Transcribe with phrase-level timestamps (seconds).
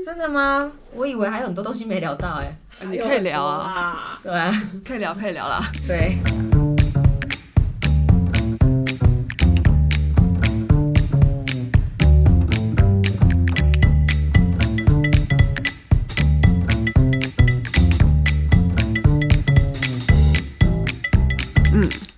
[0.04, 0.70] 真的吗？
[0.94, 2.56] 我以为还有很多东西没聊到哎、
[2.88, 4.20] 你可以聊啊，啊。
[4.22, 5.60] 对啊，可以聊，可以聊啦。
[5.86, 6.16] 对。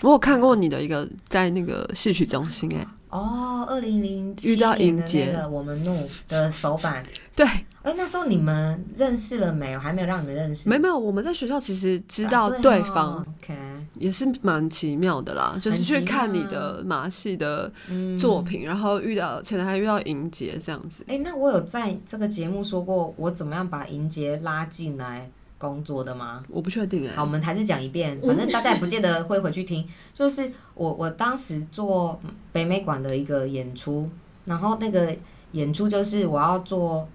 [0.04, 7.04] 我有看过你的一个在那个戏曲中心、哎，哦，二零零遇到年的那个我们弄的手板，
[7.36, 7.46] 对，
[7.82, 9.78] 哎、那时候你们认识了没有？
[9.78, 13.54] 还没有让你们认识，没没有，我们在学校其实知啊道对方，OK，
[13.98, 18.18] 也是蛮奇妙的啦，就是去看你啊的马戏的嗯。
[18.18, 21.04] 作品，然后遇到前台还遇到莹姐这样子。
[21.06, 25.28] 哎、那我有在这个节目说过我怎么样把莹杰拉进来
[25.62, 26.42] 工作的吗？
[26.48, 29.86] 我不确定哎、好，我们还是讲一遍，反正大家也不见得会回去听。
[30.12, 32.20] 就是我我当时做
[32.50, 34.10] 北美馆的一个演出，
[34.44, 35.16] 然后那个
[35.52, 37.06] 演出就是我要做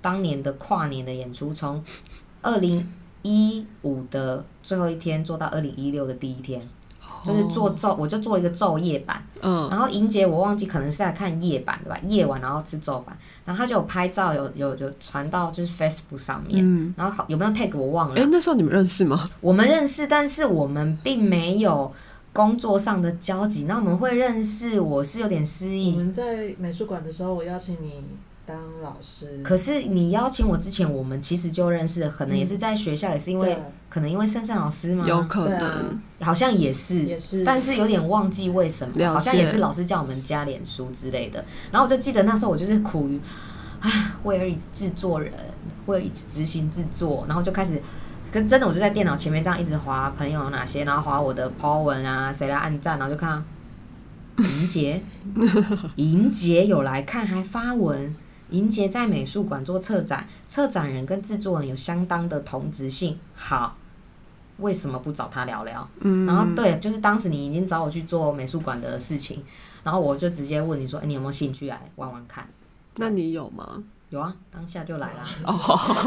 [0.00, 1.84] 当年的跨年的演出，从
[2.40, 6.66] 二零一五的最后一天做到二零一六的第一天，
[7.24, 9.22] 就是做昼，我就做了一个昼夜版。
[9.42, 11.98] 嗯，然后莹姐我忘记可能是在看夜版对吧？
[12.02, 18.28] 夜晚然后是昼版，然后她就有拍照，有有有传到就是 Facebook 上面，嗯，然后好有没有 tag 我忘了哎、。
[18.30, 19.24] 那时候你们认识吗？
[19.40, 21.92] 我们认识，但是我们并没有
[22.32, 23.64] 工作上的交集。
[23.64, 25.96] 那我们会认识，我是有点失忆我忆。
[25.96, 28.02] 们在美术馆的时候，我邀请你
[28.50, 33.56] 当老师，可是你邀请我之前，我们其实就认识了，可能也是在学校，也是因为、
[33.88, 35.04] 可能因为珊珊老师吗？
[35.06, 41.44] 有可能，好像也是，也是，但是有点忘记为什么，好像也是老师叫我们加脸书之类的。
[41.70, 43.20] 然后我就记得那时候我就是苦于，
[43.80, 43.88] 啊，
[44.24, 45.32] 为了一直制作人，
[45.86, 47.80] 为了一直执行制作，然后就开始。
[48.32, 53.42] 跟真的，我就在电脑前面这样一直划朋友有哪些，然后划我的 po 文啊，谁来按赞，然后就看到
[54.44, 55.02] 莹杰，
[55.96, 58.14] 莹杰有来看还发文。
[58.50, 63.18] 莹杰在美术馆做策展，策展人跟制作人有相当的同质性。
[63.34, 63.76] 好，
[64.58, 65.88] 为什么不找他聊聊？
[66.00, 69.42] 嗯，然后对，就是当时你已经找我去做美术馆的事情，
[69.82, 72.46] 然后我就直接问你说，哎、你有没有兴趣来玩玩看？
[72.96, 73.82] 那你有吗？
[74.10, 75.24] 有啊，当下就来啦。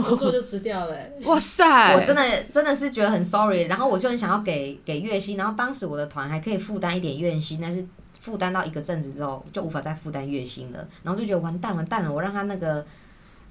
[0.06, 1.10] 工作就辞掉了、欸。
[1.24, 1.64] 哇塞，
[1.96, 7.86] 我真的真的是觉得很 sorry，然后我就很想要给给月薪，然后当时我的团还可以负担一点月薪，但是
[8.24, 12.86] 负担到一个阵子之后就无法再负担月薪了，然后就觉得完蛋完蛋了，我让他那个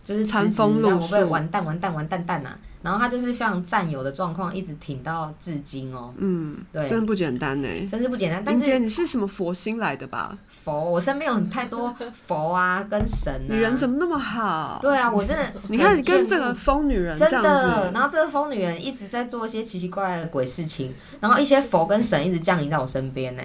[0.02, 7.68] 就是辞职餐风露让我被宿完蛋完蛋完蛋蛋呐、然后他就是非常占有的状况，一直挺到至今哦，嗯，对，真的不简单呢。
[7.86, 10.36] 真是不简单，但是林姐，你是什么佛心来的吧？
[10.48, 11.94] 佛，我身边有很太多
[12.26, 13.46] 佛啊，跟神啊。
[13.50, 14.78] 你人怎么那么好？
[14.80, 23.42] 对啊，我真的 你看你跟这个疯女人真的，然后这个疯女人一直在做一些奇奇怪怪的鬼事情，然后一些佛跟神一直降临在我身边呢。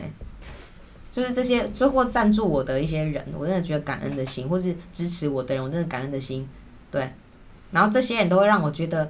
[1.17, 6.47] 就是这些，就或赞助我的一些人，我真的觉得感恩的心，或是支持我的人，我真的感恩的心，
[6.91, 7.11] 对。
[7.71, 9.09] 然后这些人都会让我觉得，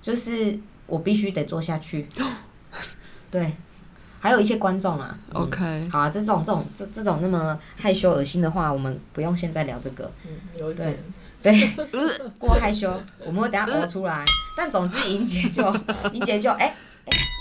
[0.00, 0.56] 就是
[0.86, 2.08] 我必须得做下去，
[3.32, 3.52] 对。
[4.20, 10.08] 还有一些观众啊、嗯 OK，好啊，这种这种这这种那么害羞恶心的话，我们不用现在聊这个。
[10.24, 10.96] 嗯，有一点。
[11.42, 11.52] 对，
[12.38, 14.24] 过害羞，我们会等下呕出来。
[14.56, 15.74] 但总之， 莹姐就
[16.12, 16.76] 莹姐就哎哎、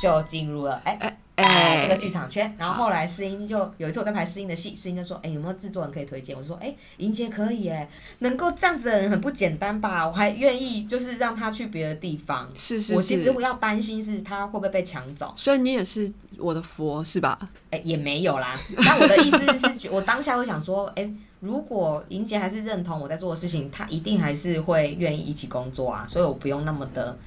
[0.01, 2.53] 就进入了哎哎、哎这个剧场圈。
[2.57, 6.35] 然后后来诗音就有一次我在排诗音的戏，诗音就说哎、有没有制作人可以推荐？
[6.35, 10.06] 我就说哎莹姐可以哎，能够这样子的人很不简单吧？
[10.06, 12.50] 我还愿意就是让他去别的地方。
[12.53, 15.34] 是是我其实是，我要担心是他会不会被抢走。
[15.35, 17.38] 所以你也是我的佛是吧？
[17.72, 18.59] 哎、也没有啦。
[18.85, 21.09] 但我的意思是，我当下会想说，哎、
[21.40, 27.18] 如果莹姐还是认同我在做的事情，她一定还是会愿意一起工作啊，所以我不用那么的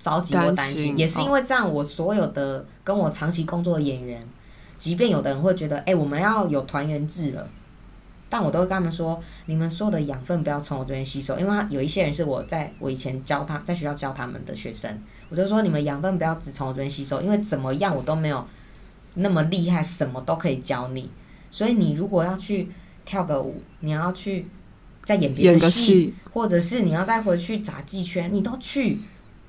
[0.00, 0.98] 着急或担担心。
[0.98, 4.20] 也是因为这样，我所有的跟我长期工作的演员，
[4.76, 7.48] 即便有的人会觉得，哎、我们要有团员制了。
[8.32, 14.88] 但我都会跟他们说，你们所有的养分不要从我这边吸收，因为他有一些人是我在我以前教他在学校教他们的学生，
[15.28, 18.46] 我就说你们养分不要只从我这边吸收，因为怎么样我都没有
[19.14, 21.10] 那么厉害，什么都可以教你。
[21.50, 22.70] 所以你如果要去
[23.04, 24.46] 跳个舞，你要去
[25.04, 29.00] 再演别的戏，戏，或者是你要再回去杂技圈，你都去。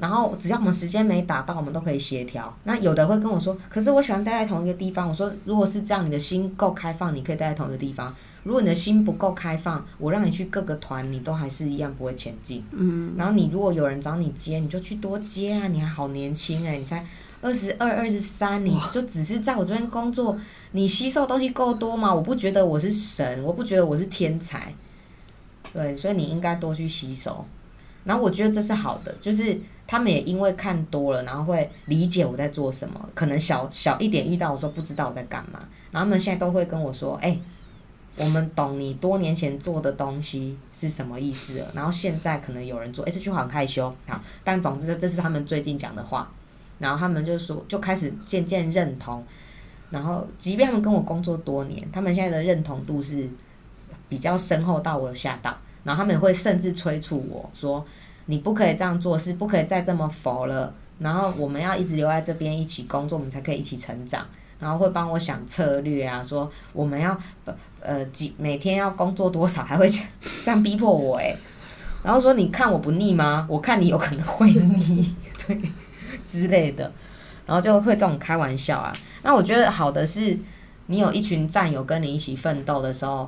[0.02, 2.52] 然后只要我们时间没打到，我们都可以协调。
[2.64, 5.08] 那有的会跟我说，可是我喜欢待在同一个地方。
[5.08, 8.12] 我说，如果是这样，你的心够开放，你可以待在同一个地方。
[8.42, 12.64] 如果你的心不够开放，我让你去各个团，你都还是一样不会前进。
[12.72, 15.68] 嗯，然后你如果有人找你接，你就去多接啊！
[15.68, 17.06] 你还好年轻哎、你才
[17.40, 20.36] 二十二、二十三，你就只是在我这边工作，
[20.72, 22.12] 你吸收的东西够多吗？
[22.12, 24.74] 我不觉得我是神，我不觉得我是天才，
[25.72, 27.46] 对，所以你应该多去吸收。
[28.04, 33.10] 然后我觉得这是好的，就是他们也因为看多了，然后会理解我在做什么。
[33.14, 35.60] 可能小小一点遇到我说不知道我在干嘛，
[35.92, 37.40] 然后他们现在都会跟我说：“哎、
[38.16, 41.68] 我们懂你多年前做的东西是什么意思了。
[41.74, 46.32] 然后现在可能有人做，哎、这句话很害羞，好，但总之这是他们最近讲的话。
[46.80, 49.24] 然后他们就说，就开始渐渐认同。
[49.92, 53.30] 然后，即便他们跟我工作多年，他们现在的认同度是
[54.10, 55.56] 比较深厚到我有吓到。
[55.84, 57.86] 然后他们也会甚至催促我说
[58.28, 60.74] ：“你不可以这样做事，不可以再这么佛了。
[61.00, 64.26] 然后我们要一直留在这边一起工作，我们才可以一起成长。
[64.60, 67.18] 然后会帮我想策略啊，说我们要
[67.80, 71.36] 呃几每天要工作多少，还会这样 逼迫我诶、
[72.04, 73.48] 然后说你看我不腻吗？
[73.50, 75.16] 我看你有可能会腻，
[75.48, 75.60] 对
[76.24, 76.92] 之类的。
[77.48, 78.94] 然后就会这种开玩笑啊。
[79.24, 80.38] 那我觉得好的是，
[80.86, 83.28] 你有一群战友跟你一起奋斗的时候，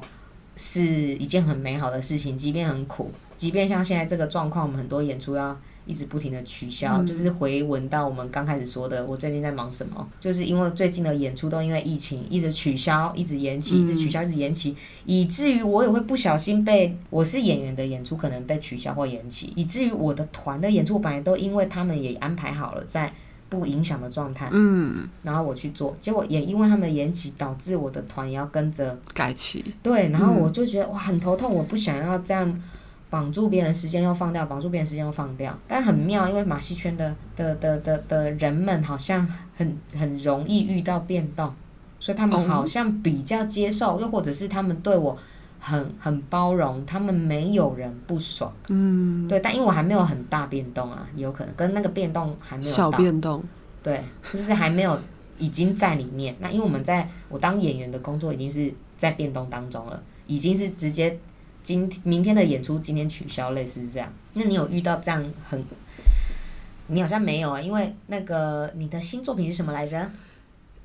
[0.56, 23.14] 是一件很美好的事情，即便很苦，即便像现在这个状况，我们很多演出要一直不停的取消，嗯就是回文到我们刚开始说的，我最近在忙什么，就是因为最近的演出都因为疫情一直取消，一直延期，一直取消，一直延期，以至于我也会不小心被我是演员的演出可能被取消或延期，以至于我的团的演出本来都因为他们也安排好了在。
[23.54, 32.62] 不影响的状态，嗯，然后我去做，结果也因为他们的延期，导致我的团也要跟着改期，对，然后我就觉得、哇很头痛，我不想要这样
[33.10, 35.56] 绑住别人的时间又放掉，绑住别人时间又放掉。
[35.68, 41.54] 但很妙，因为马戏圈的的的的的人们好像很很容易遇到变动，
[42.00, 42.44] 所以他们哦。
[42.48, 45.16] 好像比较接受，又或者是他们对我
[45.66, 48.54] 很很包容，他们没有人不爽。
[48.68, 52.98] 嗯，对，但因为我还没有很大变动啊，也有可能跟那个变动还没有小到。
[52.98, 53.42] 变动，
[53.82, 55.00] 对，就是还没有
[55.38, 56.36] 已经在里面。
[56.42, 61.18] 那因为我们在我当演员的工作已经是在变动当中了，已经是直接
[61.62, 64.12] 今明天的演出今天取消，类似是这样。
[64.34, 65.64] 那你有遇到这样很？
[66.88, 70.12] 你好像没有啊，因为那个你的新作品是什么来着？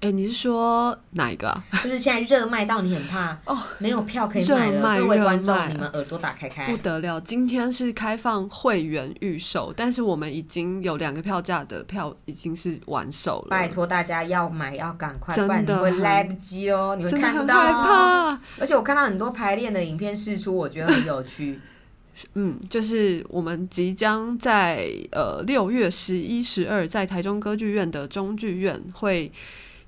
[0.01, 1.65] 哎，你是说哪一个啊？
[1.83, 4.99] 就是现在热卖到你很怕哦，没有票可以卖了。
[4.99, 6.77] 各位观众你们耳朵打开开不。
[6.77, 7.21] 得了！
[7.21, 13.49] 今天是开放会员预售，但是我们已经有两个票价的票已经是完售了。
[13.51, 18.39] 拜托大家要买要赶快，真的然你会来不及哦，你会看不到。
[18.61, 21.59] 而且我看到很多排练的影片试出，我觉得很有趣。
[22.35, 29.31] 嗯，就是我们即将在呃六月十一、十二在台中歌剧院的中剧院会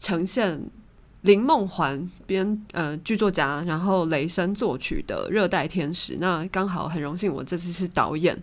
[0.01, 0.61] 呈现
[1.21, 6.15] 林梦环编呃剧作家，然后雷声作曲的《热带天使》。
[6.19, 8.37] 那刚好很荣幸，我这次是导演。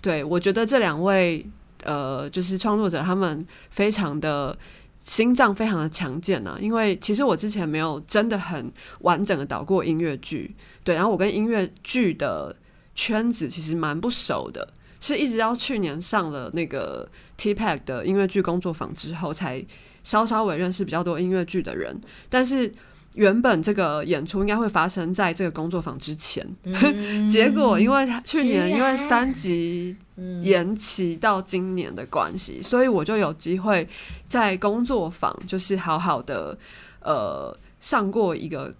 [0.00, 1.44] 对我觉得这两位
[1.82, 4.56] 呃就是创作者，他们非常的。
[5.02, 10.54] 心脏非常的强健啊，因为其实我之前没有真的很完整的导过音乐剧，
[10.84, 12.54] 对，然后我跟音乐剧的
[12.94, 17.08] 圈子其实蛮不熟的，是一直到去年上了那个
[17.38, 19.64] T Pack 的音乐剧工作坊之后，才
[20.10, 21.96] 稍稍微认识比较多音乐剧的人。
[22.28, 22.72] 但是
[23.14, 33.88] 原本这个演出应该会发生在这个工作坊之前，嗯 结果因为他去年因为 三级嗯延期到今年的关系，所以我就有机会
[34.28, 36.58] 在工作坊，就是好好的
[37.02, 38.74] 呃上过一个。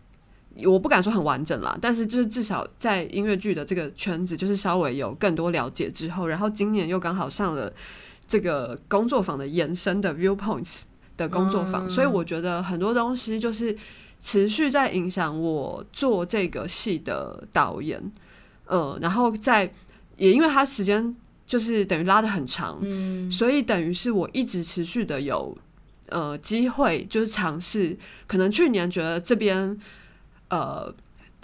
[0.67, 7.73] 我不敢说很完整啦，但是就是至少在音乐剧的这个圈子，就是稍微有更多了解之后，然后今年又刚好上了
[8.27, 10.81] 这个工作坊的延伸的 viewpoints
[11.21, 13.77] 的工作坊，嗯所以我觉得很多东西就是
[14.21, 18.01] 持续在影响我做这个戏的导演，
[18.67, 19.71] 呃，然后在
[20.17, 21.15] 也因为他时间
[21.47, 25.57] 就是等于拉的很长，嗯所以等于是我一直持续的有
[26.09, 27.97] 呃机会，就是尝试。
[28.27, 29.79] 可能去年觉得这边
[30.49, 30.93] 呃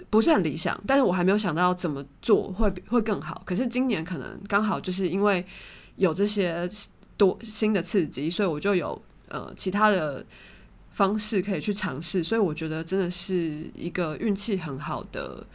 [0.09, 3.41] 不是很理想，但是我还没有想到怎么做会会更好。
[3.45, 5.45] 可是今年可能刚好就是因为
[5.97, 6.69] 有这些
[7.17, 10.25] 多新的刺激，所以我就有呃其他的
[10.91, 12.23] 方式可以去尝试。
[12.23, 15.45] 所以我觉得真的是一个运气很好的。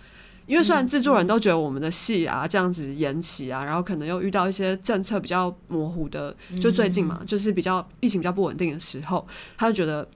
[0.44, 9.24] 因为虽然制作人都觉得我们的戏啊这样子延期啊，然后可能又遇到一些政策比较模糊的，就最近嘛，就是比较疫情比较不稳定的时候，
[9.56, 10.06] 他就觉得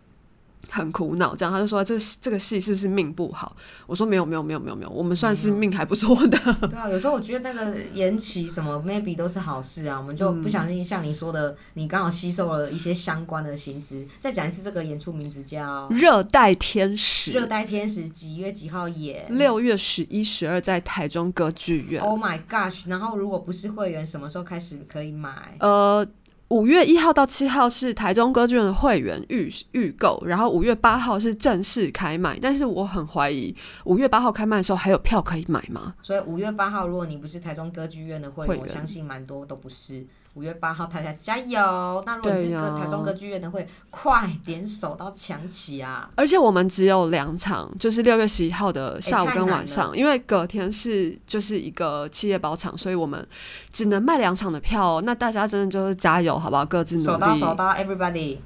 [0.70, 3.56] 很苦恼，这样他就说这这个戏是不是命不好？
[3.86, 6.38] 我说没有没有没有没有没有，我们算是命还不错的。
[6.68, 14.06] 对啊，有时候我觉得那个延期什么 maybe 都是好事啊，我们就不小心像你说的，你刚好吸收了一些相关的薪资。
[14.20, 19.26] 再讲一次，这个演出名字叫《热带天使热，带天使》，几月几号演？
[19.28, 22.02] 六月十一、十二在台中歌剧院。
[22.02, 22.88] Oh my gosh！
[22.88, 25.56] 然后如果不是会员，什么时候开始可以买？
[25.60, 26.06] 呃，
[26.48, 32.38] 五月一号到七号是台中歌剧院的会员预预购，然后五月八号是正式开卖。
[32.40, 35.94] 但是我很怀疑，五月八号开卖的时候还有票可以买吗？
[36.02, 40.06] 所以五月八号，如果你不是台中歌剧院的会员，会员我相信蛮多都不是。
[40.36, 42.02] 五月八号大家加油。
[42.04, 46.10] 那如果你是歌台中歌剧院的，会快点手到抢起啊！
[46.14, 53.26] 而且我们只有两场，就是六月十一号的下午跟晚上，因为隔天是就是一个企业包场，所以我们
[53.72, 55.02] 只能卖两场的票、哦。
[55.06, 56.66] 那大家真的就是加油，好不好？
[56.66, 57.06] 各自努力。
[57.06, 58.36] 手到手刀，everybody，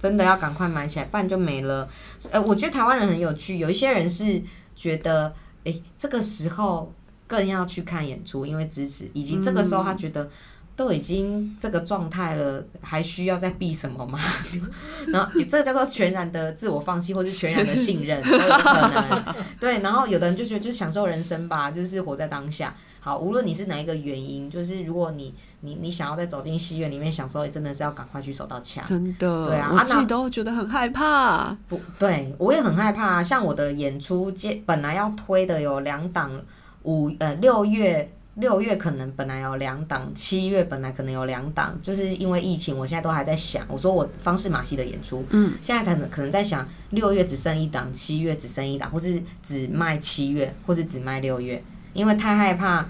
[0.00, 1.88] 真的要赶快买起来，不然就没了。
[2.32, 4.42] 呃，我觉得台湾人很有趣，有一些人是
[4.74, 6.92] 觉得，诶，这个时候
[7.28, 10.28] 更要去看演出，因为支持，以及这个时候他觉得。
[10.78, 14.16] 都已经这个状态了，还需要再避什么吗？
[15.12, 19.34] 然后这个叫做全然的自我放弃，或是全然的信任， 都有可能。
[19.58, 22.72] 对，然后有的人就觉得就是享受人生吧，就是活在当下。
[23.00, 28.84] 好，无论你是哪一个原因，就是如果你你你想要再走进戏院里面享受，真的是要赶快去手到枪。
[28.86, 31.56] 真的，对啊我自己都觉得很害怕。
[31.66, 33.22] 不对，我也很害怕、啊。
[33.22, 36.30] 像我的演出接本来要推的有两档，
[36.84, 38.08] 五呃六月
[38.38, 43.66] 六月可能本来有两档，七月本来可能有两档，就是因为疫情，我现在都还在想。
[43.68, 51.60] 我说我方式马戏的演出，嗯，现在可能可能在想六月只剩一档，七月只剩一档，或是只卖七月，或是只卖六月，
[51.94, 52.86] 因为太害怕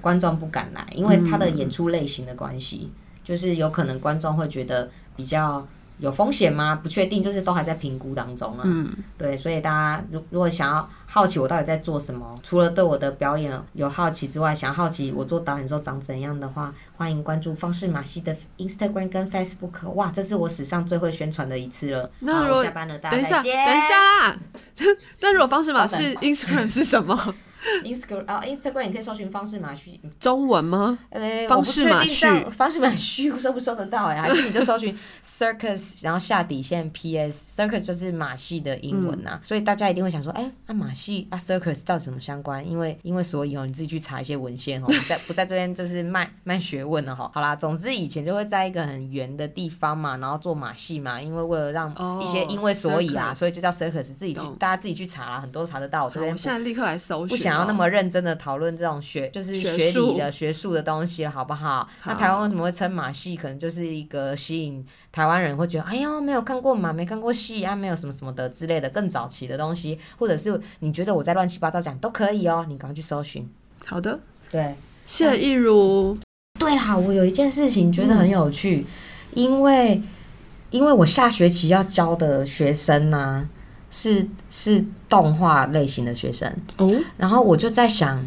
[0.00, 2.88] 观众不敢来，因为他的演出类型的关系，
[3.24, 5.66] 就是有可能观众会觉得比较
[5.98, 6.74] 有风险吗？
[6.82, 8.62] 不确定，就是都还在评估当中啊。
[8.64, 19.88] 嗯，对，所以大家如如果想要好奇我到底在做什么，除了对我的表演有好奇之外，想要好奇我做导演之后长怎样的话，欢迎关注方式马戏的 Instagram 跟 Facebook。
[19.90, 22.10] 哇，这是我史上最会宣传的一次了。
[22.20, 23.66] 那如果我下班了，大等一下，家再见。
[23.66, 24.36] 等一下啦。
[25.20, 27.34] 那如果方式码稍等是 Instagram 是什么？
[27.84, 30.98] Instagram 啊、Instagram 你可以搜寻方式马旭，中文吗？
[31.10, 34.20] 呃，方式马旭旭，方式马旭 搜不搜得到哎？
[34.20, 42.66] 还是你就搜寻 circus，然后下底线 PS，circus 就是马戏的英文嗯呐、所以大家一定会想说，哎、那、马戏啊 circus 到底什么相关？
[42.68, 47.30] 因为因为所以哦，你自己去查一些文献哦，不在不在这边就是卖卖学问了哈。
[47.34, 57.28] 好啦，总之以前就会在一个很圆的地方嘛，然后做马戏嘛，因为为了让哦一些因为所以啊所以就叫 circus，自己去大家自己去查啦，很多查得到，我这好，边我现在立刻来搜寻哦。
[57.28, 61.88] 不想要那么认真的讨论这种学就是学理的学术的东西了，好不好？
[62.04, 63.36] 那台湾为什么会称马戏？
[63.36, 73.48] 可能就是一个吸引台湾人会觉得，哎呦，没有看过马，没看过戏啊，没有什么什么的之类的更早期的东西，或者是你觉得我在乱七八糟讲都可以哦，你赶快去搜寻。
[73.84, 74.18] 好的，
[74.50, 74.74] 对，
[75.06, 76.16] 谢意如，
[76.58, 78.86] 对啦，我有一件事情觉得很有趣，
[79.34, 80.00] 因为
[80.70, 83.48] 因为我下学期要教的学生呢、
[83.92, 88.26] 是是动画类型的学生，哦，然后我就在想，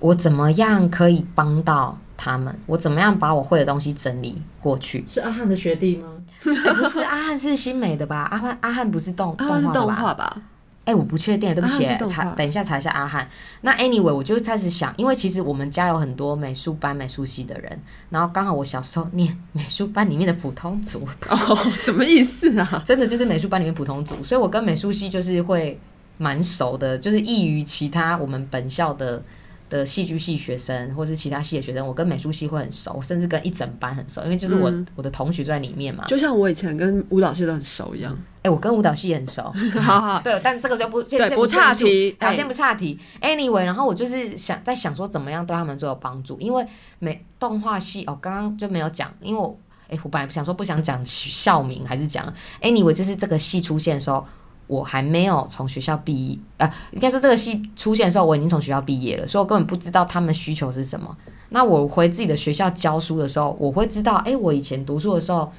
[0.00, 2.58] 我怎么样可以帮到他们？
[2.64, 5.04] 我怎么样把我会的东西整理过去？
[5.06, 6.08] 是阿汉的学弟吗？
[6.46, 8.28] 哎不是阿汉是新美的吧？
[8.30, 10.42] 阿汉阿汉不是动动啊，是动画吧？
[10.84, 13.26] 哎、我不确定，对不起查等一下查一下阿汉。
[13.62, 22.82] 那 anyway，我就开始想，因为其实我们家有很多美术班、美术系的人，然后刚好我小时候念美术班里面的普通组，哦，什么意思啊？
[22.84, 25.80] 真的就是美术班里面普通组，所以我跟美术系就是会
[26.18, 29.22] 蛮熟的，就是异于其他我们本校的
[29.70, 36.04] 的戏剧系学生，或是其他系的学生，我跟美术系会很熟，甚至跟一整班很熟，因为就是我、嗯我的同学就在里面嘛。
[36.06, 38.16] 就像我以前跟舞蹈系都很熟一样。
[38.42, 41.02] 哎、我跟舞蹈系也很熟， 好好，对，但这个就不
[41.34, 42.98] 不岔赘述好，题哎先不岔题。
[43.22, 46.66] Anyway，然后我就是想在想说怎么样对他们最有帮助，因为
[46.98, 54.24] 美动画系哦，刚刚就没有讲，因为我哎、我本来想说不想讲校名，还是讲 Anyway，就是这个系出现的时候。
[54.66, 61.14] 我还没有从学校毕业，呃，应该说这个戏出现的时候，我已经从学校毕业了，所以我根本不知道他们需求是什么。
[61.50, 65.52] 那我回自己的学校教书的时候，我会知道，哎、我以前读书的时候，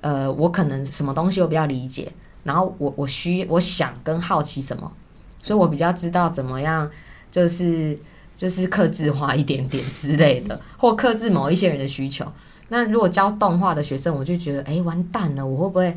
[0.00, 2.10] 呃，我可能什么东西我比较理解，
[2.44, 4.90] 然后我我需我想跟好奇什么，
[5.42, 6.88] 所以我比较知道怎么样，
[7.30, 7.98] 就是
[8.36, 12.24] 就是克制化一点点之类的，或克制某一些人的需求。
[12.68, 15.96] 那如果教动画的学生，我就觉得，哎、完蛋了，我会不会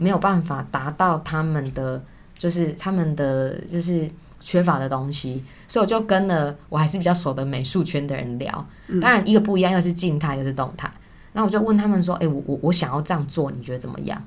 [0.00, 2.02] 没有办法达到他们的，
[2.36, 5.44] 就是他们的就是缺乏的东西？
[5.68, 8.66] 所以我就跟了我还是比较熟的美术圈的人聊，
[9.00, 10.90] 当然一个不一样，又是静态，又是动态。
[11.34, 14.20] 然后我就问他们说，哎、我我我想要这样做，你觉得怎么样？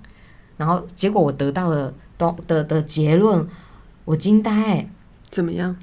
[0.56, 3.46] 然后结果我得到了的的的结论，
[4.06, 4.90] 我惊呆、欸，
[5.30, 5.76] 怎么样？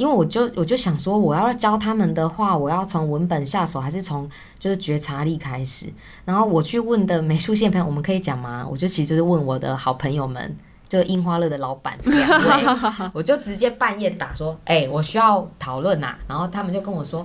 [0.00, 4.26] 因为我就我就想说，我要教他们的话，我要从文本下手，还是从
[4.58, 5.92] 就是觉察力开始？
[6.24, 8.66] 然后我去问的美术线朋友，我们可以讲吗？
[8.66, 10.56] 我就其实就是问我的好朋友们，
[10.88, 16.16] 就樱花乐的老板两位， 我就直接半夜打说，哎、我需要讨论呐。
[16.26, 17.22] 然后他们就跟我说，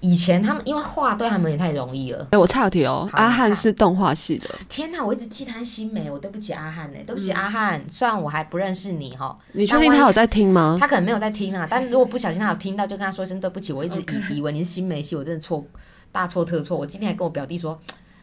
[0.00, 2.26] 以前他们因为画对他们也太容易了。
[2.30, 7.82] 哎、我岔个题哦，阿汉是动画系的，天哪，我一直记他新美，我对不起阿汉呢、对不起嗯阿汉。
[7.88, 10.76] 虽然我还不认识你哈，你确定他有在听吗？
[10.80, 13.72] 他可能没有在听啊，但如果不小心他有听到，就跟他说一声对不起。
[13.72, 14.00] 我一直
[14.30, 15.64] 以 以为你是新梅系，我真的错
[16.12, 16.76] 大错特错。
[16.76, 17.80] 我今天还跟我表弟说，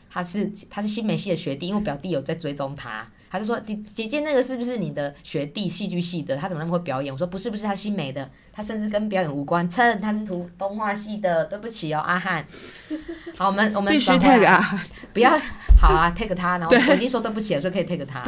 [0.10, 6.38] 他是他是新梅系的学弟，因为我表弟有在追踪他，他就说姐姐姐那个是不是你的学弟，戏剧系的？
[6.38, 7.12] 他怎么那么会表演？
[7.12, 12.46] 我说不是不是，他新美的，他甚至跟表演无关，蹭他是图动画系的，对不起哦，阿汉。
[13.36, 14.80] 好，我们我们必须转回来 take 阿汉。
[15.14, 15.36] 不要
[15.76, 18.24] 好啊，take 他，然后我已经说对不起了，所以可以 take 他。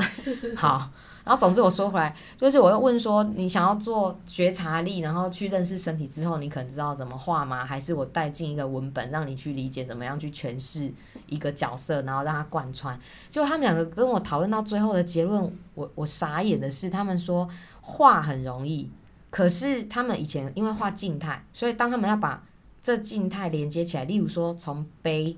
[0.55, 0.89] 好，
[1.25, 7.65] 然后总之我说回来，就是我要问说，你想要做觉察力，然后去认识身体之后，你可能知道怎么画吗？
[7.65, 10.93] 还是我带进一个文本，让你去理解怎么样去诠释
[11.25, 12.97] 一个角色，然后让它贯穿？
[13.29, 17.49] 就他们两个跟我讨论到最后的结论，我我傻眼的是，他们说
[17.81, 18.91] 画很容易，
[19.31, 22.43] 可是他们以前因为画静态，所以当他们要把
[22.81, 25.35] 这静态连接起来，例如说从杯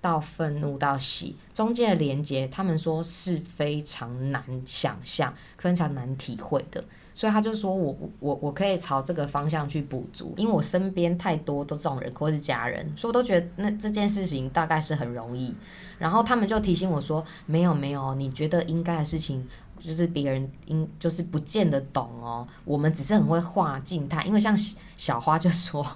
[0.00, 6.82] 到愤怒到喜中间的连接，他们说是非常难想象、非常难体会的。
[7.14, 15.52] 所以他就说我我我可以朝这个方向去补足，因为我身边太多都这种人或是家人，所以我都觉得那这件事情大概是很容易。
[15.98, 19.46] 然后他们就提醒我说，没有没有，你觉得应该的事情。
[19.80, 24.52] 就是别人应就是不见得懂哦，我们只是很会画静态，因为像
[24.96, 25.86] 小花就说，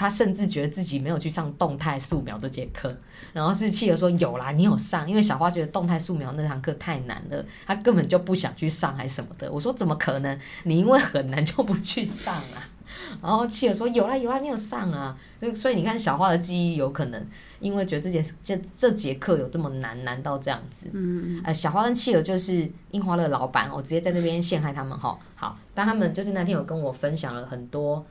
[0.00, 2.96] 她甚至觉得自己没有去上动态素描这节课，
[3.34, 9.52] 然后是企鹅说有啦，你有上，因为小花觉得动态素描那堂课太难了，她根本就不想去上还是什么的。
[9.52, 10.40] 我说怎么可能？
[10.62, 12.66] 你因为很难就不去上啊？
[13.20, 15.14] 然后企鹅说有啦有啦，你有上啊。
[15.38, 17.26] 所以所以你看小花的记忆有可能
[17.60, 20.88] 因为觉得这节这这节课有这么难，难到这样子。
[20.92, 25.18] 嗯呃，小花跟企鹅就是樱花乐老板，我直接在那边陷害他们哈。
[25.34, 28.02] 好，但他们就是那天有跟我分享了很多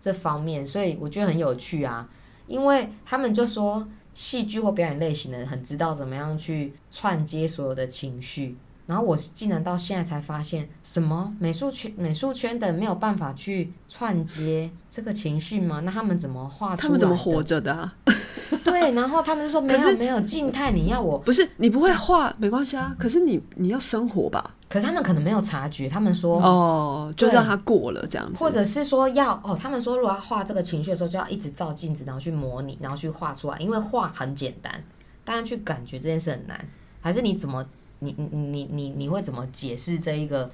[0.00, 2.08] 这方面，所以我觉得很有趣啊。
[2.46, 15.80] 因为他们就说戏剧或表演类型的人很知道怎么样去串接所有的情绪，然后我竟然到现在才发现，什么美术圈美术圈的没有办法去串接这个情绪吗？
[15.80, 16.76] 那他们怎么画出来？
[16.78, 17.94] 他们怎么活着的啊？
[18.64, 24.54] 对，然后他们就说没有没有静态，你要我，不是你不会画没关系啊，可是你你要生活吧？
[24.68, 34.84] 可是他们可能没有察觉，他们说哦，就让他过了这样子，或者是说要哦，他们说如果要画这个情绪的时候，就要一直照镜子，然后去模拟，然后去画出来，因为画很简单，
[35.24, 36.68] 但是去感觉这件事很难。
[37.00, 37.64] 还是你怎么，
[38.00, 40.50] 你你你你你你会怎么解释这一个？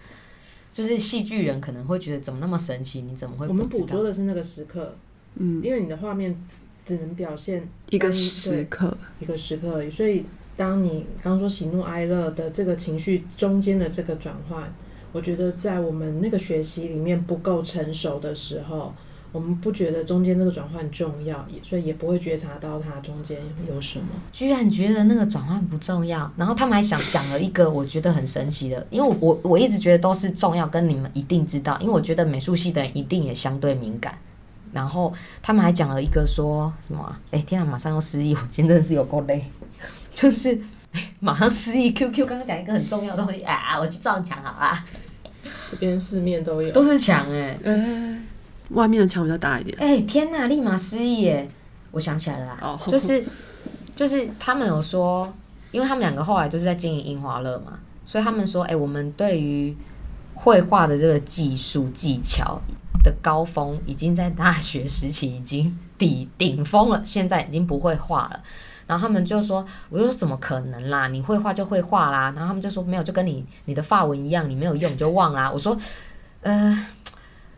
[0.73, 3.01] 就是戏剧人可能会觉得怎么那么神奇？
[3.03, 4.93] 你怎么会我们捕捉的是那个时刻，
[5.37, 6.37] 嗯，因为你的画面
[6.85, 10.25] 只能表现一个时刻，一个时刻而已，所以
[10.57, 14.73] 当你刚说喜怒哀乐的这个情绪中间的这个转换，
[15.13, 18.95] 我觉得在我们那个学习里面不够成熟的时候，
[19.33, 24.07] 我们不觉得中间这个转换重要，所以也不会觉察到它中间有什么。
[24.31, 34.17] 居然觉得那个转换不重要，然后他们还想讲了一个我觉得很神奇的，因为我我我一直觉得都是重要，跟你们一定知道，因为我觉得美术系的人一定也相对敏感。
[34.73, 37.21] 然后他们还讲了一个说什么、啊？
[37.31, 39.45] 哎，天啊，马上要失忆，我今天真的是有够累，
[40.15, 40.59] 就是
[40.93, 41.93] 哎马上失忆。
[41.93, 44.85] QQ 刚刚讲一个很重要的东西啊，我去撞墙好啦，
[45.71, 48.21] 这边四面都有，都是墙哎、哎、
[48.71, 51.49] 外面的墙比较大一点，哎、天呐，立马失忆耶！
[51.91, 53.25] 我想起来了就是
[53.95, 55.33] 就是他们有说，
[55.71, 59.77] 因为他们两个后来就是在经营樱花乐嘛，所以他们说，哎、我们对于
[60.35, 62.61] 绘画的这个技术技巧
[63.05, 68.41] 的高峰，已经在大学时期已经 顶顶峰了，现在已经不会画了。
[68.87, 71.09] 然后他们就说，我就说怎么可能啦？
[71.09, 72.33] 你会画就会画啦。
[72.37, 75.51] 然后他们就说没有，就跟你你的发文一样，你没有用就忘啦。
[75.51, 75.77] 我说，
[76.43, 76.87] 呃，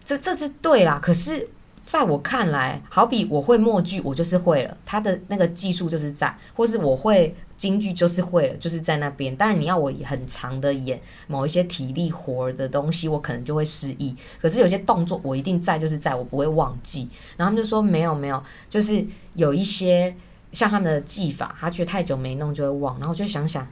[0.05, 1.49] 这这是对啦，可是
[1.85, 9.35] 在我看来，好比我会默剧，我就是会了，他的那个技术就是在，或是我会京剧就是会了，就是在那边。
[9.37, 14.15] 当然你要我很长的演某一些体力活的东西，我可能就会失忆。
[14.43, 17.09] 可是有些动作我一定在，就是在我不会忘记。
[17.37, 20.15] 然后他们就说没有没有，就是有一些
[20.53, 22.99] 像他们的技法，他觉得太久没弄就会忘。
[22.99, 23.67] 然后我就想想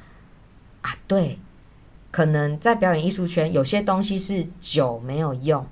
[0.83, 1.39] 啊，对，
[2.11, 5.67] 可能在表演艺术圈有些东西是久没有用。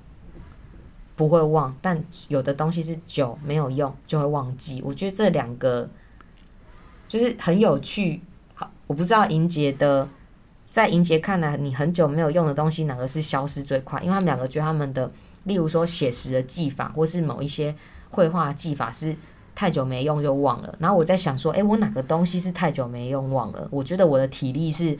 [1.15, 4.81] 不会忘，但有的东西是久没有用就会忘记。
[4.83, 5.87] 我觉得这两个
[7.07, 8.19] 就是很有趣。
[8.55, 10.09] 好，我不知道银杰的，
[10.71, 14.01] 在银杰看来，你很久没有用的东西，哪个是消失最快？
[14.01, 15.11] 因为他们两个觉得他们的，
[15.43, 17.75] 例如说写实的技法，或是某一些
[18.09, 19.15] 绘画技法是
[19.55, 20.75] 太久没用就忘了。
[20.79, 23.67] 然后我在想说，诶，我哪个东西是太久没用忘了？
[23.71, 24.97] 我觉得我的体力是。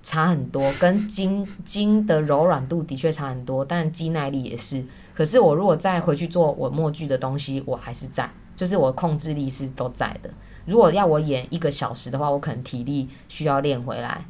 [0.00, 4.82] 差很多，跟筋筋的柔软度的确差很多，但肌耐力也是。
[5.12, 10.30] 可是我如果再回去做我默剧的东西，我还是在，就是我控制力是都在的。
[10.64, 14.24] 如果要我演一个小时的话，我可能体力需要练回来。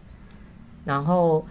[0.86, 1.46] 然后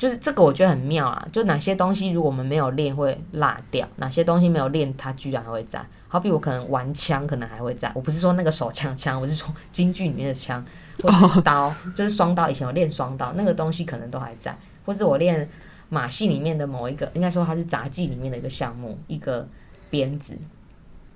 [0.00, 1.28] 就是这个，我觉得很妙啊！
[1.30, 5.84] 就哪些东西如果我们没有练会落掉，哪些东西没有练它居然还会在。
[6.08, 7.92] 好比我可能玩枪，可能还会在。
[7.94, 10.64] 我不是说那个手枪枪，我是说京剧里面的枪，
[11.02, 12.48] 或是刀， 就是双刀。
[12.48, 14.56] 以前我练双刀，那个东西可能都还在。
[14.86, 15.46] 或是我练
[15.90, 19.46] 马戏里面的某一个，应该说它是杂技里面的一个项目，一个
[19.90, 20.34] 鞭子，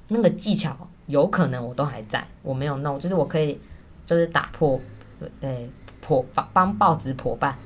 [0.08, 3.58] 那个技巧有可能我都还在，我没有弄，就是我可以
[4.04, 4.78] 就是打破，
[5.40, 5.56] 呃，
[6.02, 7.56] 破帮帮报纸破半，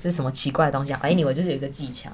[0.00, 1.00] 这是什么奇怪的东西啊？
[1.02, 2.10] 哎，你我就是有一个技巧。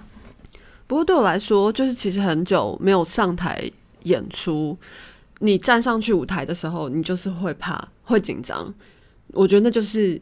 [0.88, 3.70] 不过对我来说，就是其实很久没有上台
[4.03, 4.77] 演出，
[5.38, 8.75] 你站上去舞台的时候，你就是会怕、会紧张。
[9.29, 10.20] 我觉得那就是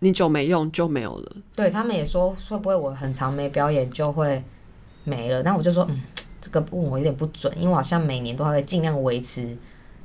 [0.00, 1.32] 你久没用就没有了。
[1.56, 4.42] 对他们也说会不会我很长没表演就会
[5.04, 5.42] 没了？
[5.42, 6.02] 那我就说，嗯，
[6.40, 9.56] 这个问我有点不准，因为我好像每年都会尽量维持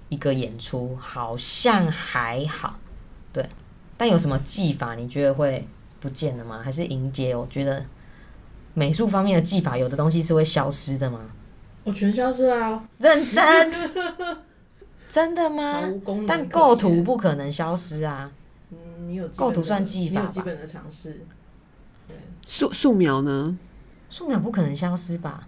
[0.09, 2.79] 一个演出，好像还好。
[3.33, 3.47] 对，
[3.97, 5.67] 但有什么技法你觉得会
[6.07, 6.61] 不见了吗？
[6.63, 7.35] 还是迎接？
[7.35, 7.83] 我觉得。
[8.73, 11.19] 美术方面的技法，有的东西是会消失的吗？
[11.83, 12.87] 我全消失啊！
[12.99, 13.73] 认真，
[15.09, 15.81] 真的吗？
[16.27, 18.29] 但构图不可能消失啊。
[18.69, 21.25] 嗯，你有构图算技法有基本的尝试。
[22.07, 22.15] 对，
[22.45, 23.57] 素素描呢？
[24.11, 25.47] 素描不可能消失吧？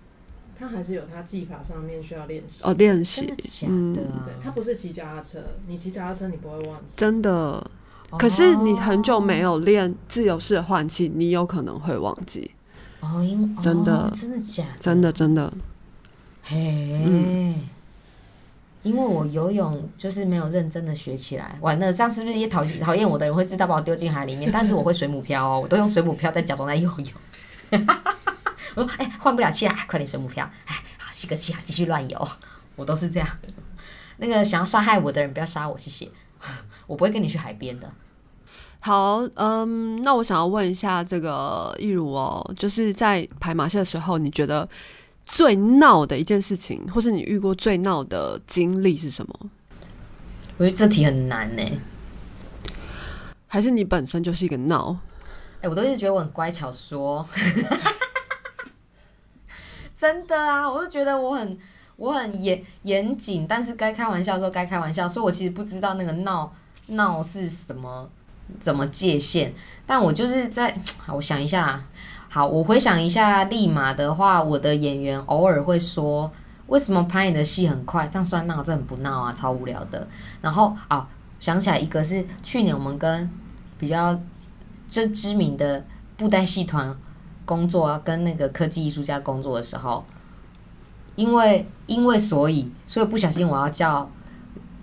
[0.58, 2.64] 它还是有它技法上面需要练习。
[2.64, 3.28] 哦，练习。
[3.28, 4.26] 假的啊！
[4.26, 6.96] 对，它不是骑脚踏车，你骑脚踏车你不会忘记。
[6.98, 7.70] 真的。
[8.18, 12.52] 可是你很久没有练自由式的换气，你有可能会忘记。
[13.02, 14.80] 哦，因真的真的假的？
[14.82, 15.54] 真的真的，
[16.44, 16.58] 嘿，
[18.84, 24.50] 因为我游泳就是没有认真的学起来，完了，这样是不是也讨讨厌我的人会知道把我丢进海里面？
[24.54, 27.80] 但是我会水母漂哦，我都用水母漂在假装在游泳。
[28.76, 32.28] 我 说，哎，换不了气啊，快点水母漂，哎，好吸个气啊，继续乱游。
[32.76, 33.28] 我都是这样。
[34.18, 36.10] 那个想要杀害我的人不要杀我，谢谢。
[36.90, 37.88] 我不会跟你去海边的。
[38.80, 44.68] 好，嗯，那我想要问一下这个易如哦，就是在排马戏的时候，你觉得
[45.24, 49.40] 最闹的一件事情，或是你遇过最闹的经历是什么？
[50.58, 51.64] 我觉得这题很难呢，
[53.46, 54.98] 还是你本身就是一个闹？
[55.62, 57.28] 哎，我都一直觉得我很乖巧说，
[59.94, 61.60] 真的啊，我就觉得我很
[61.98, 66.56] 我很严严谨，但是该开玩笑的时候该开玩笑，所以我其实不知道那个闹
[66.90, 68.10] 闹是什么。
[68.60, 69.52] 怎么界限？
[69.86, 70.74] 但我就是在，
[71.06, 71.80] 我想一下，
[72.30, 76.32] 好，我回想一下，立马的话，我的演员偶尔会说，
[76.66, 78.08] 为什么拍你的戏很快？
[78.08, 78.64] 这样算闹？
[78.64, 80.08] 这很不闹啊，超无聊的。
[80.42, 81.08] 然后啊，
[81.40, 83.30] 想起来一个是去年我们跟
[83.78, 84.20] 比较
[84.88, 85.86] 就知名的
[86.18, 86.98] 布袋戏团
[87.46, 90.04] 工作啊，跟那个科技艺术家工作的时候，
[91.16, 94.10] 因为因为所以所以不小心我要叫。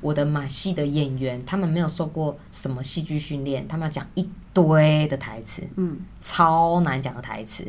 [0.07, 7.66] 我的马戏的演员，他们没有受过什么戏剧训练，他们要讲一堆的台词，嗯，超难讲的台词。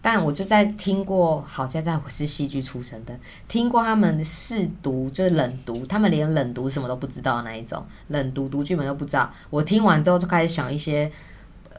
[0.00, 3.14] 但我就在听过，好在在我是戏剧出身的，
[3.48, 9.30] 听过他们试读，就是冷读，他们连冷读什么都不知道那一种，冷读读剧本都不知道。
[9.50, 11.12] 我听完之后就开始想一些。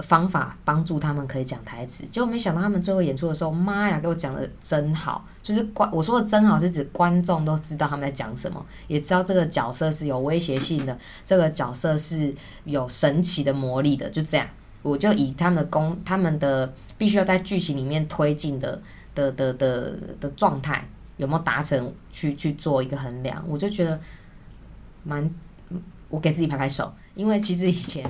[0.03, 5.25] 方法帮助他们可以讲台词，结果没想到他们最后演出的时候，妈呀，给我讲的真好！
[5.41, 12.33] 就是观我说的真好是指观众都知道他们在讲什么，也知道这个角色是有威胁性的，这个角色是
[12.63, 14.47] 有神奇的魔力的，就这样，
[14.81, 18.81] 我就以他们的功，他们的必须要在剧情里面推进的
[19.13, 23.99] 的的的的状态有没有达成去去做一个衡量，我就觉得
[25.03, 25.29] 蛮，
[26.07, 28.09] 我给自己拍拍手，因为其实以前。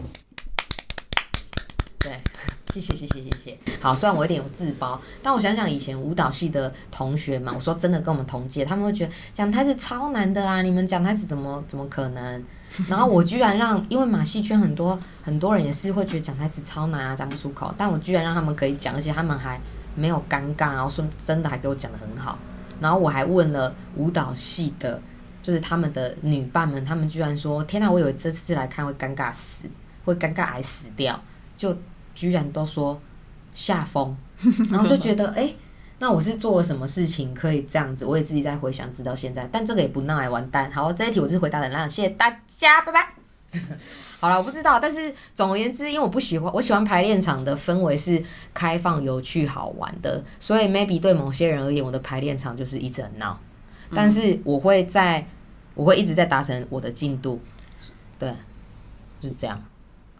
[2.00, 2.18] 对，
[2.74, 3.58] 谢谢谢谢谢谢。
[3.82, 10.62] 好，虽然我有点有自包，但我想想以前舞蹈系的同学们，我说真的跟我们同届，他们会觉得讲台词超难的啊！
[10.62, 12.44] 你们讲台词怎么怎么可能？
[12.88, 17.74] 然后我居然让，因为马戏圈很多很多人也是会觉得讲台词超难啊，讲不出口。
[17.78, 19.60] 但我居然让他们可以讲，而且他们还
[19.96, 22.40] 没有尴尬，然后说真的还给我讲的很好。
[22.80, 25.02] 然后我还问了舞蹈系的，
[25.44, 29.66] 就是他们的女伴们，他们居然说：天哪，我以为这次来看会尴尬死，
[30.06, 31.20] 会尴尬癌死掉。
[31.58, 31.78] 就
[32.19, 32.99] 居然都说
[33.53, 34.13] 下风，
[34.69, 35.53] 然后就觉得哎，
[35.99, 38.05] 那我是做了什么事情可以这样子？
[38.05, 40.69] 我也自己在回想，直到现在，但这个也不闹哎，完蛋。
[40.69, 43.13] 好，这一题我就是回答的烂，谢谢大家，拜拜。
[44.19, 48.21] 好了，我不知道，但是总而言之，因为我不喜欢，我喜欢排练场的氛围是
[48.53, 53.39] 开放、有趣、好玩的，所以 maybe 对某些人而言，我的排练场就是一直很闹，
[53.95, 55.25] 但是我会在，
[55.73, 57.39] 我会一直在达成我的进度，
[58.19, 58.29] 对，
[59.21, 59.63] 就是这样。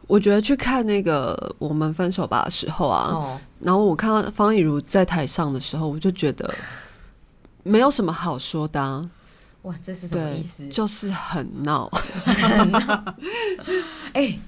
[0.10, 6.52] 我觉得去看那个《我们分手吧》的时候啊，然后我看到方逸如在台上的时候，我就觉得
[7.62, 8.82] 没有什么好说的。
[8.82, 9.08] 啊
[9.62, 10.68] 哇，这是什么意思？
[10.70, 11.88] 就是很闹。
[14.14, 14.40] 哎、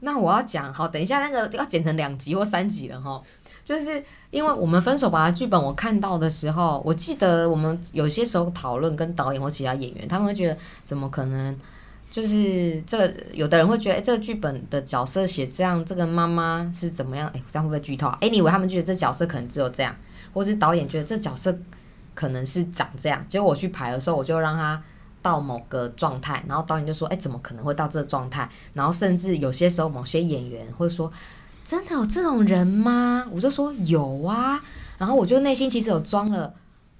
[0.00, 3.20] 那我要讲好，等一下那个要剪成两集或三集了哈。
[3.62, 11.54] 就是因为我们分手吧的剧本，我看到的时候，我记得我们有些时候讨论跟导演或其他演员，他们会觉得怎么可能？
[12.10, 17.28] 就是这个，有的人会觉得，哎、这个剧本的角色写这样，这个妈妈是怎么样？
[17.34, 19.94] 哎、这样会不会剧透啊？anyway，他们觉得这角色可能只有这样，
[20.32, 21.56] 或是导演觉得这角色
[22.14, 23.22] 可能是长这样。
[23.28, 24.82] 结果我去排的时候，我就让他
[25.20, 31.12] 到某个状态，然后导演就说：“哎、怎么可能会到这个状态？”然后甚至有些时候，某些演员会说
[31.64, 34.60] ：“真的有这种人吗？”我就说：“有啊。”
[34.96, 36.54] 然后我就内心其实有装了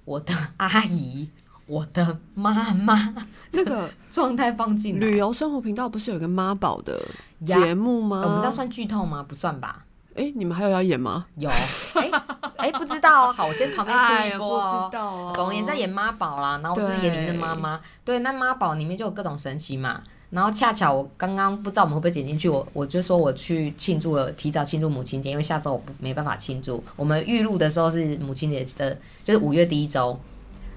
[0.05, 1.29] 我的阿姨、
[1.69, 3.15] 我的妈妈
[3.51, 4.99] 这个状态放进来。
[4.99, 6.99] 旅游生活频道不是有一个妈宝的
[7.45, 8.21] 节目吗？
[8.21, 9.23] 呃我们这样算剧透吗？
[9.27, 9.85] 不算吧。
[10.15, 11.27] 哎、你们还有要演吗？
[11.37, 11.49] 有，
[11.95, 12.11] 哎、
[12.57, 13.31] 哎、不知道哦。
[13.31, 14.89] 好，我先旁边哎推一波哦。
[14.91, 15.33] 知道啊。
[15.33, 17.79] 总而言之，在演妈宝啦，然后我是演您的妈妈。
[18.03, 20.01] 对，那妈宝里面就有各种神奇嘛。
[20.31, 26.83] 然后恰巧我刚刚不知道我们会不会剪进去，我我就说我去庆祝了，提早庆祝母亲节，因为下周我不没办法庆祝。
[26.95, 30.19] 我们预录的时候是母亲节的，就是五月第一周。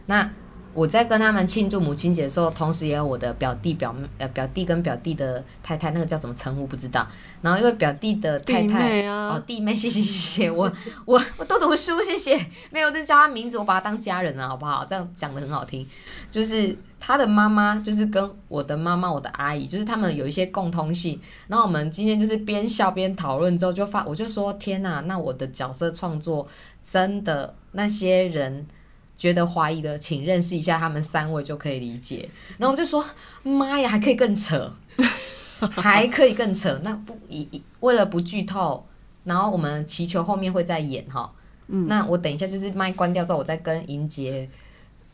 [0.07, 0.31] 那
[0.75, 7.07] 我在跟他们庆祝母亲节的时候，同时也有我的表弟表妹呃表弟跟表弟的太太，那个叫什么称呼不知道。
[7.43, 10.11] 然后因为表弟的太太哦，弟妹，谢谢谢
[10.45, 10.73] 谢，我
[11.05, 12.35] 我我多读书，谢谢。
[12.71, 14.85] 没有，就叫他名字，我把他当家人了，好不好？
[14.85, 15.87] 这样讲的很好听。
[16.31, 21.21] 就是他的妈妈，就是跟我的妈妈，我的阿姨，就是他们有一些共通性。
[21.49, 26.49] 然后我们今天就是边笑边讨论之后，就发我就说天呐，那我的角色创作
[26.83, 28.67] 真的那些人。
[29.23, 32.29] 觉得怀疑的，请认识一下他们三位就可以理解。
[32.59, 33.05] 然后我就说，
[33.45, 34.69] 妈呀，还可以更扯，
[35.71, 36.77] 还可以更扯。
[36.83, 38.85] 那不以以为了不剧透，
[39.23, 41.33] 然后我们祈求后面会再演哈。
[41.69, 44.51] 嗯那我等一下就是麦关掉之后，我再跟莹杰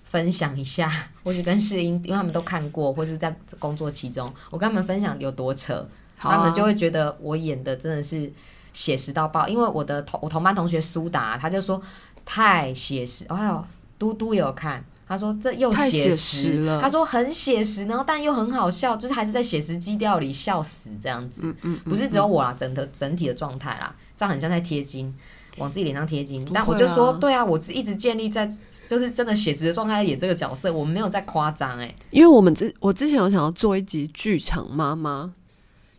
[0.05, 0.91] 分享一下，
[1.23, 8.33] 或者跟世英，因为他们都看过，或是在工作其中，我跟他们分享有多扯，啊他们就会觉得我演的真的是
[8.73, 9.47] 写实到爆。
[9.47, 11.79] 因为我的同我同班同学苏达，他就说
[12.25, 13.65] 太写实，哎呦，
[13.99, 14.85] 嘟嘟有看。
[15.07, 21.41] 他说这又写写实了他说很写实，然后但又很好笑，就是还是在写实基调里笑死这样子。
[21.43, 25.15] 嗯嗯，不是只有我啦，整的整体的状态啦，这样很像在贴金，
[25.57, 26.45] 往自己脸上贴金。
[26.45, 28.47] 不会啊但我就说，对啊，我是一直建立在
[28.87, 31.95] 就是真的写实的状态演这个角色，我们没有在夸张哎。
[32.11, 35.33] 因为我们之我之前有想要做一集剧场妈妈，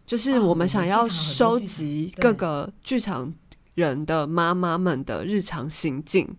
[0.05, 3.33] 就是哦我们想要收集各个剧场
[3.73, 6.29] 人的妈妈们的日常行径，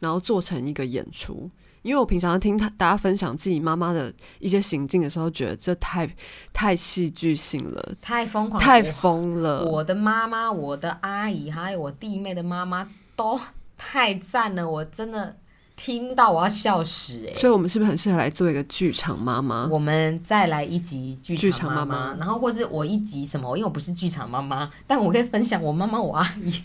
[0.00, 1.48] 然后做成一个演出。
[1.82, 6.06] 因为我平常听他大家分享自己妈妈的一些行径的时候，觉得这太
[6.52, 9.64] 太戏剧性了，太疯狂了，太我疯了。
[9.64, 12.86] 我的妈妈、我的阿姨还有我弟妹的妈妈
[13.16, 13.40] 都
[13.78, 15.34] 太赞了，我真的
[15.74, 17.32] 听到我要笑死哎。
[17.32, 19.66] 所以，我们是不是很适合来做一个剧场妈妈？
[19.72, 26.62] 我们再来一集剧剧场妈妈，然后或是我一集什么，因为我不是剧场妈妈，但我可以分享我妈妈、我阿姨。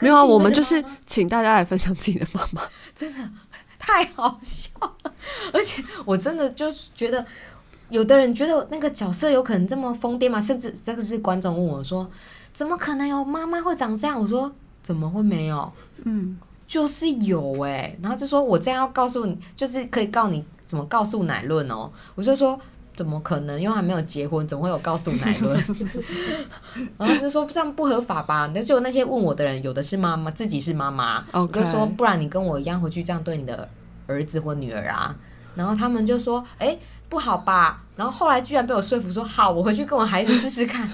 [0.00, 2.62] 没有啊，我们就是请大家来分享自己的妈妈。
[2.96, 3.30] 真的
[3.78, 5.14] 太好笑了，
[5.52, 7.24] 而且我真的就是觉得，
[7.88, 10.40] 有的人觉得那个角色有可能这么疯癫吗？
[10.40, 12.10] 甚至这个是观众问我说，
[12.52, 14.20] 怎么可能有妈妈会长这样？
[14.20, 14.50] 我说
[14.82, 15.72] 怎么会没有？
[16.04, 21.90] 嗯，就是有哎、然后就说我这样要告诉你，就是可以告你怎么告诉乃论哦。
[22.14, 22.58] 我就说
[23.00, 23.58] 怎么可能？
[23.58, 25.58] 因为还没有结婚，怎么会有告诉奶论？
[26.98, 28.50] 然后就说这样不合法吧？
[28.54, 33.66] 那就那些问我的人，有的是妈妈，自己是妈妈我就说不然你跟我一样回去这样对你的
[34.06, 35.16] 儿子或女儿啊。
[35.54, 37.82] 然后他们就说，哎、不好吧？
[37.96, 40.86] 然后后来居然被我说服说，好，我回去跟我孩子试试看。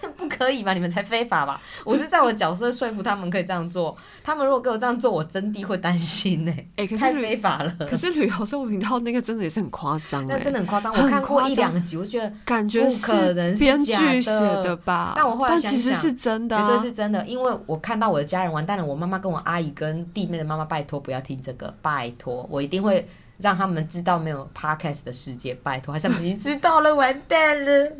[0.00, 0.72] 这不可以吧？
[0.74, 1.60] 你们才非法吧？
[1.84, 3.96] 我是在我角色说服他们可以这样做。
[4.22, 7.72] 他们如果给我这样做，我真的会担心呢、 哎、可是太非法了。
[7.88, 15.12] 可是旅游生活频道那个真的也是很夸张那哎，真的很夸张，我看过一两集，我觉得感觉不可能是编剧写的吧？
[15.16, 23.06] 但我后来但其实是真的、绝啊，对是真的，因为我看到我的家人完蛋了，我妈妈跟我阿姨跟弟妹的妈妈，拜托不要听这个，拜托，我一定会
[23.38, 27.92] 让他们知道没有 podcast 的世界，拜托，还是他们已经知道了，完蛋了。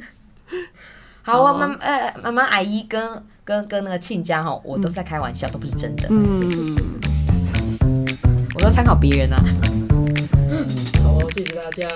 [1.26, 3.02] 好啊，妈呃妈妈阿姨跟
[3.44, 6.76] 跟跟那个亲家哈，我都是在开玩笑，都不是真的，嗯，
[8.54, 9.42] 我都参考别人啊。
[11.02, 11.88] 好，谢谢大家。